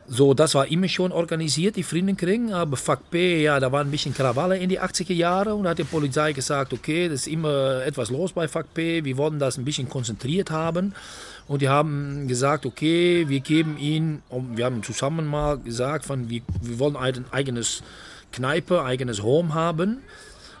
[0.07, 2.51] So, das war immer schon organisiert, die Vriendenkring.
[2.53, 5.55] Aber Vak P, ja, da waren ein bisschen Krawalle in die 80er Jahre.
[5.55, 9.05] Und da hat die Polizei gesagt, okay, das ist immer etwas los bei Vak P.
[9.05, 10.93] Wir wollen das ein bisschen konzentriert haben.
[11.47, 14.21] Und die haben gesagt, okay, wir geben ihnen,
[14.53, 17.83] wir haben zusammen mal gesagt, von, wir, wir wollen ein eigenes
[18.31, 19.99] Kneipe, eigenes Home haben.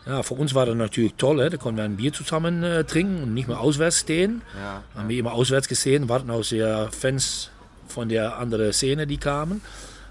[0.05, 1.49] Ja, für uns war das natürlich toll, hè?
[1.49, 4.41] da konnten wir ein Bier zusammen äh, trinken und nicht mehr auswärts stehen.
[4.59, 7.49] Ja, Haben wir immer auswärts gesehen, warten auch sehr Fans
[7.87, 9.61] von der anderen Szene, die kamen.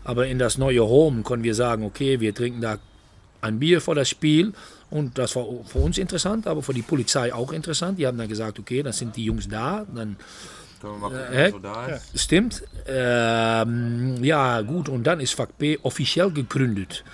[0.04, 2.78] Aber in das neue Home konnten wir sagen, okay, wir trinken da
[3.40, 4.52] ein Bier vor das Spiel.
[4.90, 7.98] Und das war für uns interessant, aber für die Polizei auch interessant.
[7.98, 9.86] Die haben dann gesagt, okay, dann sind die Jungs da.
[9.94, 10.16] Dann
[10.80, 12.18] gucken, Äh, da ist?
[12.20, 12.62] Stimmt.
[12.86, 14.88] Ähm, ja, gut.
[14.88, 17.04] Und dann ist Vak P offiziell gegründet.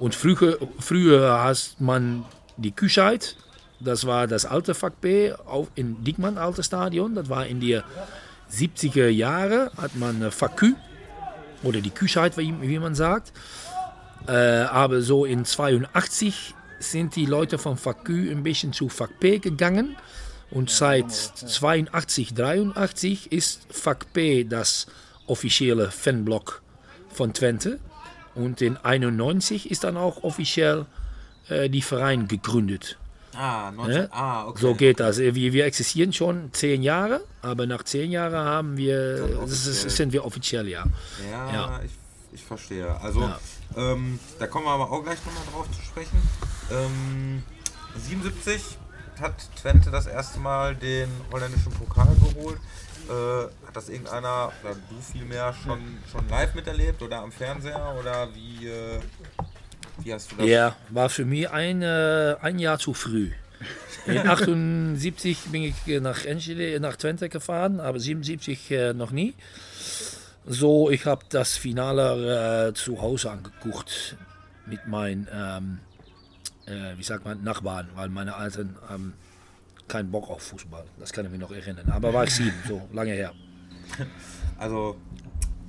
[0.00, 2.24] Und früher, früher hast man
[2.56, 3.36] die Küschheit.
[3.80, 7.14] Das war das alte Vak P auf in Diekmann, alte Stadion.
[7.14, 7.80] Das war in die
[8.50, 10.72] 70er Jahre, hat man äh, Vak Kü
[11.62, 13.32] oder die Küschheit, wie, man sagt.
[14.26, 19.20] Äh, aber so in 82 sind die Leute von Vak Kü ein bisschen zu Vak
[19.20, 19.96] P gegangen.
[20.50, 24.86] Und seit 82, 83 ist Vak P das
[25.26, 26.62] offizielle Fanblock
[27.10, 27.78] von Twente.
[28.34, 30.86] Und in 91 ist dann auch offiziell
[31.48, 32.96] äh, die Verein gegründet.
[33.34, 34.08] Ah, 19, Ne?
[34.12, 34.60] ah, okay.
[34.60, 35.18] So geht das.
[35.18, 39.50] Äh, Wir, wir existieren schon zehn Jahre, aber nach zehn Jahren haben wir, Dann das
[39.52, 39.90] ist, offiziell.
[39.90, 40.84] sind wir offiziell, ja.
[41.30, 41.80] Ja, Ja.
[41.84, 41.92] Ich,
[42.32, 42.88] ich verstehe.
[43.00, 43.38] Also, Ja.
[43.76, 46.20] ähm, da kommen wir aber auch gleich nochmal drauf zu sprechen.
[46.72, 47.42] Ähm,
[47.96, 48.78] 77
[49.20, 52.58] hat Twente das erste Mal den holländischen Pokal geholt.
[53.70, 57.94] Äh, hat das irgendeiner, oder du vielmehr, schon, schon live miterlebt oder am Fernseher?
[57.98, 59.00] Oder wie, äh,
[59.98, 60.46] wie hast du das?
[60.46, 63.30] Ja, war für mich ein, äh, ein Jahr zu früh.
[64.06, 69.34] In 78 bin ich äh, nach Enschede, nach Twente gefahren, aber 77 äh, noch nie.
[70.46, 74.16] So, ich habe das Finale äh, zu Hause angeguckt
[74.66, 75.78] mit meinen, ähm,
[76.66, 79.12] äh, wie sagt man, Nachbarn, weil meine Eltern haben
[79.86, 80.84] keinen Bock auf Fußball.
[80.98, 81.90] Das kann ich mich noch erinnern.
[81.90, 83.34] Aber war ich sieben, so lange her.
[84.58, 84.96] Also,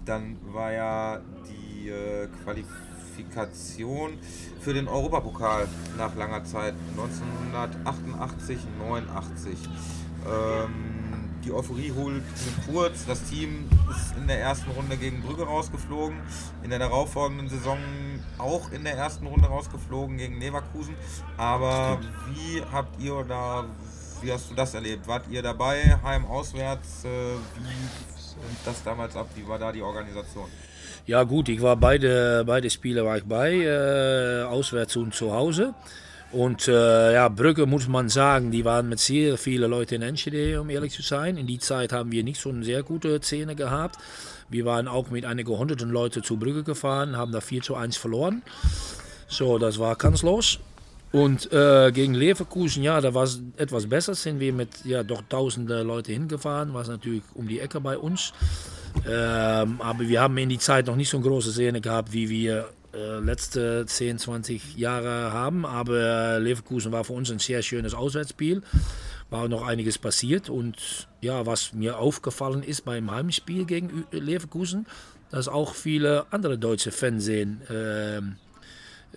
[0.04, 4.18] dann war ja die äh, Qualifikation
[4.60, 9.58] für den Europapokal nach langer Zeit 1988, 89.
[10.28, 10.92] Ähm,
[11.44, 12.24] die Euphorie holt
[12.72, 13.06] kurz.
[13.06, 16.18] Das Team ist in der ersten Runde gegen Brügge rausgeflogen.
[16.64, 17.80] In der darauffolgenden Saison
[18.38, 20.96] auch in der ersten Runde rausgeflogen gegen Leverkusen.
[21.38, 22.00] Aber
[22.34, 23.66] wie habt ihr da,
[24.22, 25.08] wie hast du das erlebt?
[25.08, 27.06] Wart ihr dabei, heim, auswärts?
[27.06, 28.26] Äh, wie lief
[28.66, 29.28] das damals ab?
[29.36, 30.46] Wie war da die Organisation?
[31.06, 35.74] Ja gut, ich war beide, beide Spiele war ich bei, äh, auswärts und zu Hause.
[36.32, 40.62] Und äh, ja, Brügge muss man sagen, die waren mit sehr vielen Leuten in Enschede,
[40.62, 41.36] um ehrlich zu sein.
[41.36, 43.98] In die Zeit haben wir nicht so eine sehr gute Szene gehabt.
[44.48, 47.98] Wir waren auch mit einigen hunderten Leuten zu Brügge gefahren, haben da 4 zu 1
[47.98, 48.44] verloren.
[49.28, 50.60] So, das war kanslos.
[51.12, 55.22] Und äh, gegen Leverkusen, ja, da war es etwas besser, sind wir mit ja, doch
[55.28, 58.34] tausende Leute hingefahren, war es natürlich um die Ecke bei uns.
[59.08, 62.30] Ähm, aber wir haben in die Zeit noch nicht so eine große Szene gehabt, wie
[62.30, 65.66] wir äh, letzte 10, 20 Jahre haben.
[65.66, 68.62] Aber Leverkusen war für uns ein sehr schönes Auswärtsspiel.
[69.30, 70.50] War noch einiges passiert.
[70.50, 74.86] Und ja, was mir aufgefallen ist beim Heimspiel gegen Leverkusen,
[75.30, 78.22] dass auch viele andere deutsche Fernsehen äh,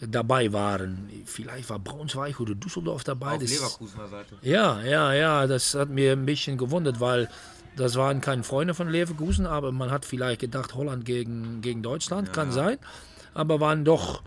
[0.00, 1.08] dabei waren.
[1.24, 3.36] Vielleicht war Braunschweig oder Düsseldorf dabei.
[3.36, 4.36] Auf Leverkusener Seite.
[4.42, 7.28] Ja, ja, ja, das hat mir ein bisschen gewundert, weil
[7.76, 12.28] das waren keine Freunde von Leverkusen, aber man hat vielleicht gedacht, Holland gegen, gegen Deutschland,
[12.28, 12.34] Ja.
[12.34, 12.78] kann sein.
[13.34, 14.22] Aber waren doch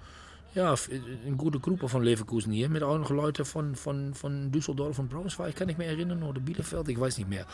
[0.56, 0.73] ja,
[1.25, 5.10] eine gute Gruppe von Leverkusen hier, mit auch noch Leute von, von, von Düsseldorf und
[5.10, 7.45] Braunschweig, kann ich mich erinnern, oder Bielefeld, ich weiß nicht mehr.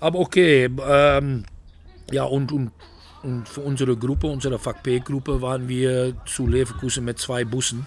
[0.00, 1.44] Aber okay, ähm,
[2.10, 2.72] ja, und, und,
[3.26, 7.84] und für unsere Gruppe, unsere VP-Gruppe, waren wir zu Leverkusen mit zwei Bussen.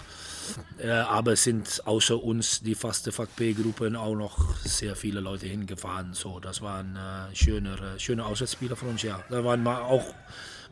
[0.78, 6.12] Äh, aber sind außer uns die faste VP-Gruppen auch noch sehr viele Leute hingefahren.
[6.12, 9.22] So, das waren äh, schöne, schöne Auswärtsspiele von uns, ja.
[9.30, 10.04] Da waren mal auch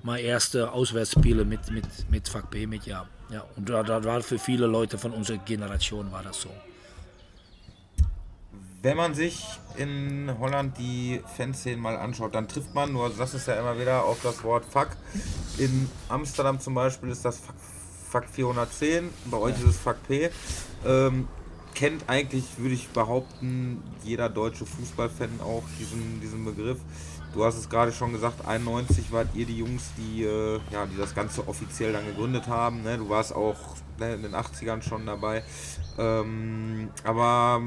[0.03, 3.07] meine erste Auswärtsspiele mit, mit, mit VP mit, ja.
[3.31, 3.45] ja.
[3.57, 6.51] Und da, da war für viele Leute von unserer Generation war das so.
[8.81, 9.45] Wenn man sich
[9.77, 14.05] in Holland die Fanszenen mal anschaut, dann trifft man, nur das ist ja immer wieder
[14.05, 14.91] auf das Wort Fuck.
[15.59, 17.57] In Amsterdam zum Beispiel ist das Fuck,
[18.09, 20.31] Fuck 410, bei euch ist es Fuck P.
[20.87, 21.27] Ähm,
[21.75, 26.79] kennt eigentlich, würde ich behaupten, jeder deutsche Fußballfan auch diesen, diesen Begriff.
[27.35, 30.97] Du hast es gerade schon gesagt, 91 wart ihr die Jungs, die, äh, ja, die
[30.97, 32.83] das Ganze offiziell dann gegründet haben.
[32.83, 32.97] Ne?
[32.97, 33.57] Du warst auch
[33.99, 35.43] ne, in den 80ern schon dabei.
[35.99, 37.61] Ähm, aber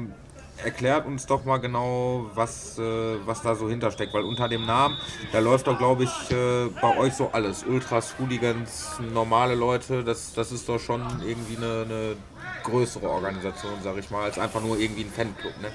[0.64, 2.82] erklärt uns doch mal genau, was, äh,
[3.24, 4.96] was da so hintersteckt, weil unter dem Namen,
[5.32, 7.64] da läuft doch, glaube ich, äh, bei euch so alles.
[7.64, 12.16] Ultras, Hooligans, normale Leute, das, das ist doch schon irgendwie eine, eine
[12.62, 15.70] größere Organisation, sag ich mal, als einfach nur irgendwie ein Fanclub, ne?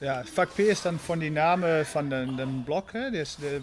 [0.00, 2.92] Ja, Vak P ist dann von die Name von dem, dem Block.
[2.92, 3.10] Hè?
[3.10, 3.62] Dus de,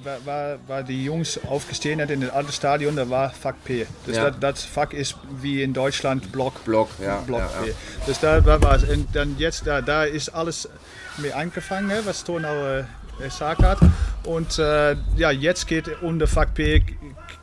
[0.67, 3.85] waar- die Jungs aufgestehen hat in het alte Stadion, da war Vak P.
[4.05, 4.23] Dus Ja.
[4.23, 6.63] dat, dat vak is wie in Deutschland Block.
[6.63, 7.17] Block, ja.
[7.25, 7.71] Block ja, ja.
[7.71, 8.05] P.
[8.05, 8.83] Dus daar war was.
[8.83, 10.67] En dan jetzt, da, da ist alles
[11.17, 12.83] mee angefangen, hè, was Tonau äh,
[13.29, 13.79] gesagt hat.
[14.23, 16.83] Und äh, ja, jetzt geht unter Vak P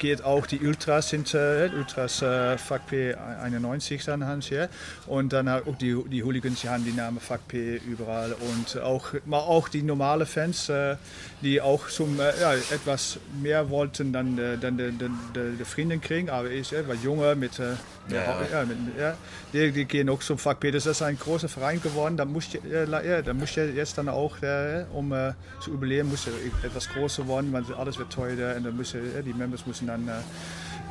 [0.01, 4.57] geht auch die Ultras sind äh, Ultras äh, Vak P 91 dann haben sie.
[4.57, 4.69] ja.
[5.07, 8.33] Und dann auch die, die Hooligans, die haben die Namen Vak P überall.
[8.33, 10.97] Und auch, mal auch die normale Fans, äh,
[11.43, 16.01] die auch zum, äh, ja, etwas mehr wollten dann, äh, dann die, die, die, Vrienden
[16.01, 16.31] kriegen.
[16.31, 17.75] Aber ich, äh, war Junge mit, äh,
[18.09, 18.65] Ja, ja.
[18.65, 18.77] mit,
[19.53, 20.71] die, die gehen auch zum Vak P.
[20.71, 22.17] Das ist ein großer Verein geworden.
[22.17, 25.35] Da muss äh, ja, da muss je jetzt dann auch, äh, um äh,
[25.71, 26.27] überleben, muss
[26.63, 30.13] etwas größer werden, weil alles wird teurer und dann äh, die Members müssen dann, äh,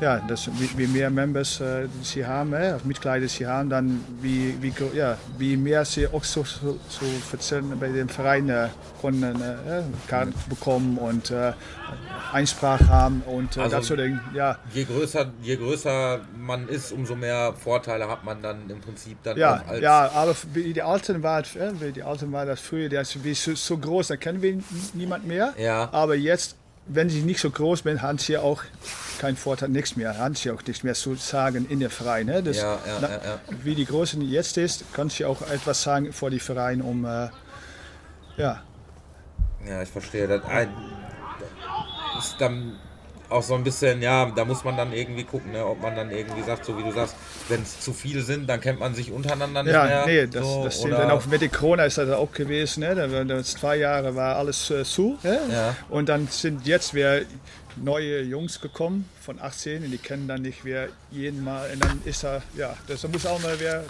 [0.01, 4.55] ja, das, wie, wie mehr Members äh, sie haben, äh, Mitglieder sie haben, dann wie,
[4.61, 8.69] wie, ja, wie mehr sie auch so, so, so erzählen bei dem Verein äh,
[9.01, 11.53] können äh, Karten bekommen und äh,
[12.31, 17.53] Einsprache haben und äh, Also- denken, ja, Je größer, je größer man ist, umso mehr
[17.53, 21.23] Vorteile hat man dann im Prinzip dann Ja, auch als ja, aber wie die Alten
[21.23, 24.41] war, äh, die Alten war das früher, der ist wie so, so groß, da kennen
[24.41, 24.59] wir
[24.93, 25.53] niemand mehr.
[25.57, 25.89] Ja.
[25.91, 26.55] Aber jetzt,
[26.89, 28.63] wenn sie nicht so groß sind, haben sie auch
[29.19, 32.25] keinen Vorteil, nichts mehr, haben sie auch nichts mehr zu sagen in der Verein.
[32.25, 32.41] Ne?
[32.41, 33.39] Das, Ja, ja, na, ja.
[33.63, 37.29] Wie die Großen jetzt ist, kann sie auch etwas sagen vor die Verein, um, äh,
[38.37, 38.63] ja,
[39.67, 40.27] Ja, ich verstehe.
[40.27, 40.69] Das ein,
[42.15, 42.77] das ist dann
[43.29, 46.09] auch so ein bisschen, ja, da muss man dann irgendwie gucken, ne, ob man dann
[46.11, 47.15] irgendwie sagt, so wie du sagst,
[47.47, 50.05] wenn es zu viele sind, dann kennt man sich untereinander nicht Ja, mehr.
[50.05, 50.93] nee, das, so, das stimmt.
[50.95, 52.81] oder- Und auch mit der Corona ist das auch gewesen.
[52.81, 52.95] Ne?
[52.95, 55.17] Da, das zwei Jahre war alles äh, zu.
[55.23, 55.39] Ne?
[55.51, 55.75] Ja.
[55.89, 57.21] Und dann sind jetzt wieder
[57.75, 61.69] neue Jungs gekommen von 18 und die kennen dann nicht wer jeden Mal.
[61.71, 63.83] Und dann ist er, ja, das muss auch mal wer,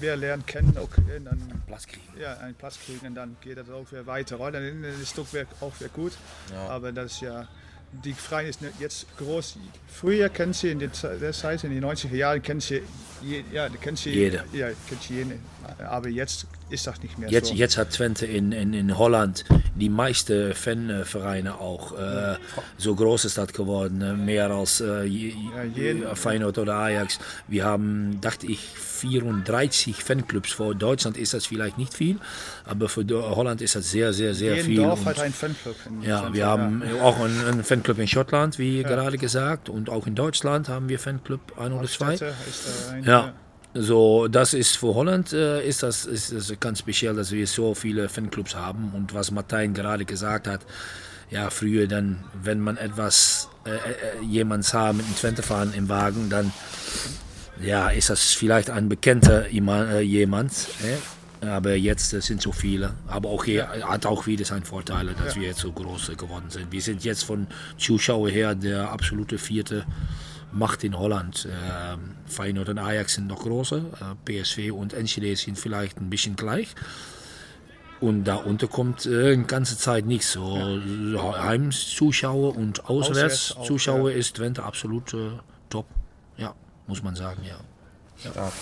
[0.00, 0.76] wer lernen kennen.
[0.80, 2.02] Okay, und dann Platz kriegen.
[2.20, 4.38] ja, einen Platz kriegen und dann geht das auch wieder weiter.
[4.38, 4.52] Oder?
[4.52, 6.12] Dann ist es doch wieder- auch wieder gut.
[6.52, 6.68] Ja.
[6.68, 7.48] Aber das ist ja,
[7.92, 9.58] die Verein ist jetzt groß.
[9.88, 12.82] Früher kennen sie in der Ze- der Zeit, in den 90er Jahren, kennen sie,
[13.22, 14.44] je, ja, kennen sie, Jeder.
[14.52, 15.40] Ja, kennt sie jeden.
[15.88, 17.54] Aber jetzt ist das nicht mehr Jetzt, so.
[17.54, 21.96] jetzt hat Twente in, in, in Holland die meisten Fanvereine auch.
[21.98, 22.36] Äh,
[22.76, 24.14] so groß ist das geworden, ne?
[24.14, 27.18] mehr als äh, ja, Feyenoord oder Ajax.
[27.46, 30.52] Wir haben, dachte ich, 34 Fanclubs.
[30.52, 32.18] Für Deutschland ist das vielleicht nicht viel,
[32.64, 34.76] aber für Holland ist das sehr, sehr, sehr Jeden viel.
[34.82, 35.76] Dorf hat einen Fanclub.
[36.02, 37.02] ja, wir haben ja.
[37.02, 38.88] auch einen, einen, Fanclub in Schottland, wie ja.
[38.88, 42.18] gerade gesagt, und auch in Deutschland haben wir Fanclub ein oder zwei.
[42.92, 43.34] Ein, ja.
[43.78, 47.74] So, das ist für Holland äh, ist, das, ist das ganz speziell, dass wir so
[47.74, 48.92] viele Fanclubs haben.
[48.94, 50.60] Und was Martin gerade gesagt hat,
[51.30, 55.88] ja, früher dann, wenn man etwas, äh, äh, jemand sah mit einem Twente fahren im
[55.88, 56.52] Wagen, dann
[57.60, 60.52] ja, ist das vielleicht ein bekannter äh, jemand.
[60.82, 61.46] Äh?
[61.46, 62.94] Aber jetzt äh, sind so viele.
[63.08, 63.88] Aber auch hier ja.
[63.88, 65.40] hat auch wieder seine Vorteile, dass ja.
[65.42, 66.72] wir jetzt so groß geworden sind.
[66.72, 69.84] Wir sind jetzt von Zuschauer her der absolute vierte
[70.56, 71.46] Macht in Holland.
[71.46, 71.96] Äh,
[72.30, 73.78] Feyenoord und Ajax sind noch größer.
[74.26, 76.74] Äh, PSV und Enschede sind vielleicht ein bisschen gleich.
[78.00, 80.32] Und da unten kommt äh, eine ganze Zeit nichts.
[80.32, 81.44] So ja.
[81.44, 84.20] Heimzuschauer und Auswärtszuschauer Auswärts ja.
[84.20, 85.30] ist Twente absolut äh,
[85.70, 85.86] top.
[86.36, 86.54] Ja,
[86.86, 87.58] muss man sagen, ja.
[88.34, 88.52] ja.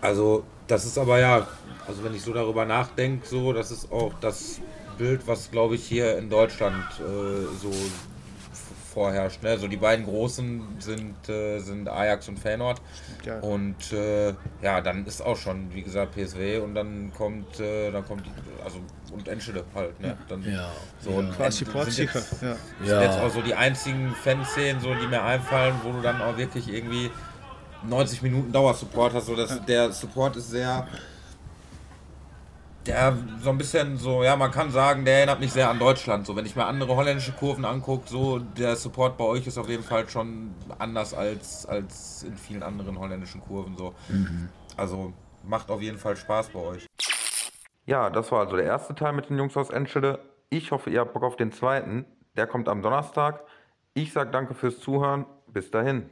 [0.00, 1.48] Also das ist aber ja,
[1.86, 4.60] also wenn ich so darüber nachdenke, so, das ist auch das
[4.98, 7.72] Bild, was glaube ich hier in Deutschland äh, so
[8.98, 9.42] vorherrscht.
[9.44, 9.50] Ne?
[9.50, 12.80] Also die beiden großen sind, äh, sind Ajax und Feyenoord.
[13.24, 13.38] Ja.
[13.38, 18.04] Und äh, ja, dann ist auch schon, wie gesagt, PSW und dann kommt, äh, dann
[18.04, 18.30] kommt die,
[18.64, 18.78] also
[19.12, 20.00] und Enschede halt.
[20.00, 20.16] Ne?
[20.28, 20.70] Dann, ja.
[21.00, 21.16] So, ja.
[21.18, 22.56] Und Quasi sind jetzt, ja.
[22.84, 26.36] sind jetzt auch so die einzigen Fanszenen, so, die mir einfallen, wo du dann auch
[26.36, 27.08] wirklich irgendwie
[27.88, 29.26] 90 Minuten Dauersupport hast.
[29.26, 30.88] So, dass Der Support ist sehr
[32.88, 36.26] der so ein bisschen so, ja, man kann sagen, der erinnert mich sehr an Deutschland.
[36.26, 39.68] So, wenn ich mir andere holländische Kurven angucke, so der Support bei euch ist auf
[39.68, 43.76] jeden Fall schon anders als, als in vielen anderen holländischen Kurven.
[43.76, 43.94] So.
[44.08, 44.48] Mhm.
[44.76, 45.12] Also
[45.44, 46.86] macht auf jeden Fall Spaß bei euch.
[47.86, 50.20] Ja, das war also der erste Teil mit den Jungs aus Enschede.
[50.50, 52.06] Ich hoffe, ihr habt Bock auf den zweiten.
[52.36, 53.44] Der kommt am Donnerstag.
[53.94, 55.26] Ich sage danke fürs Zuhören.
[55.46, 56.10] Bis dahin.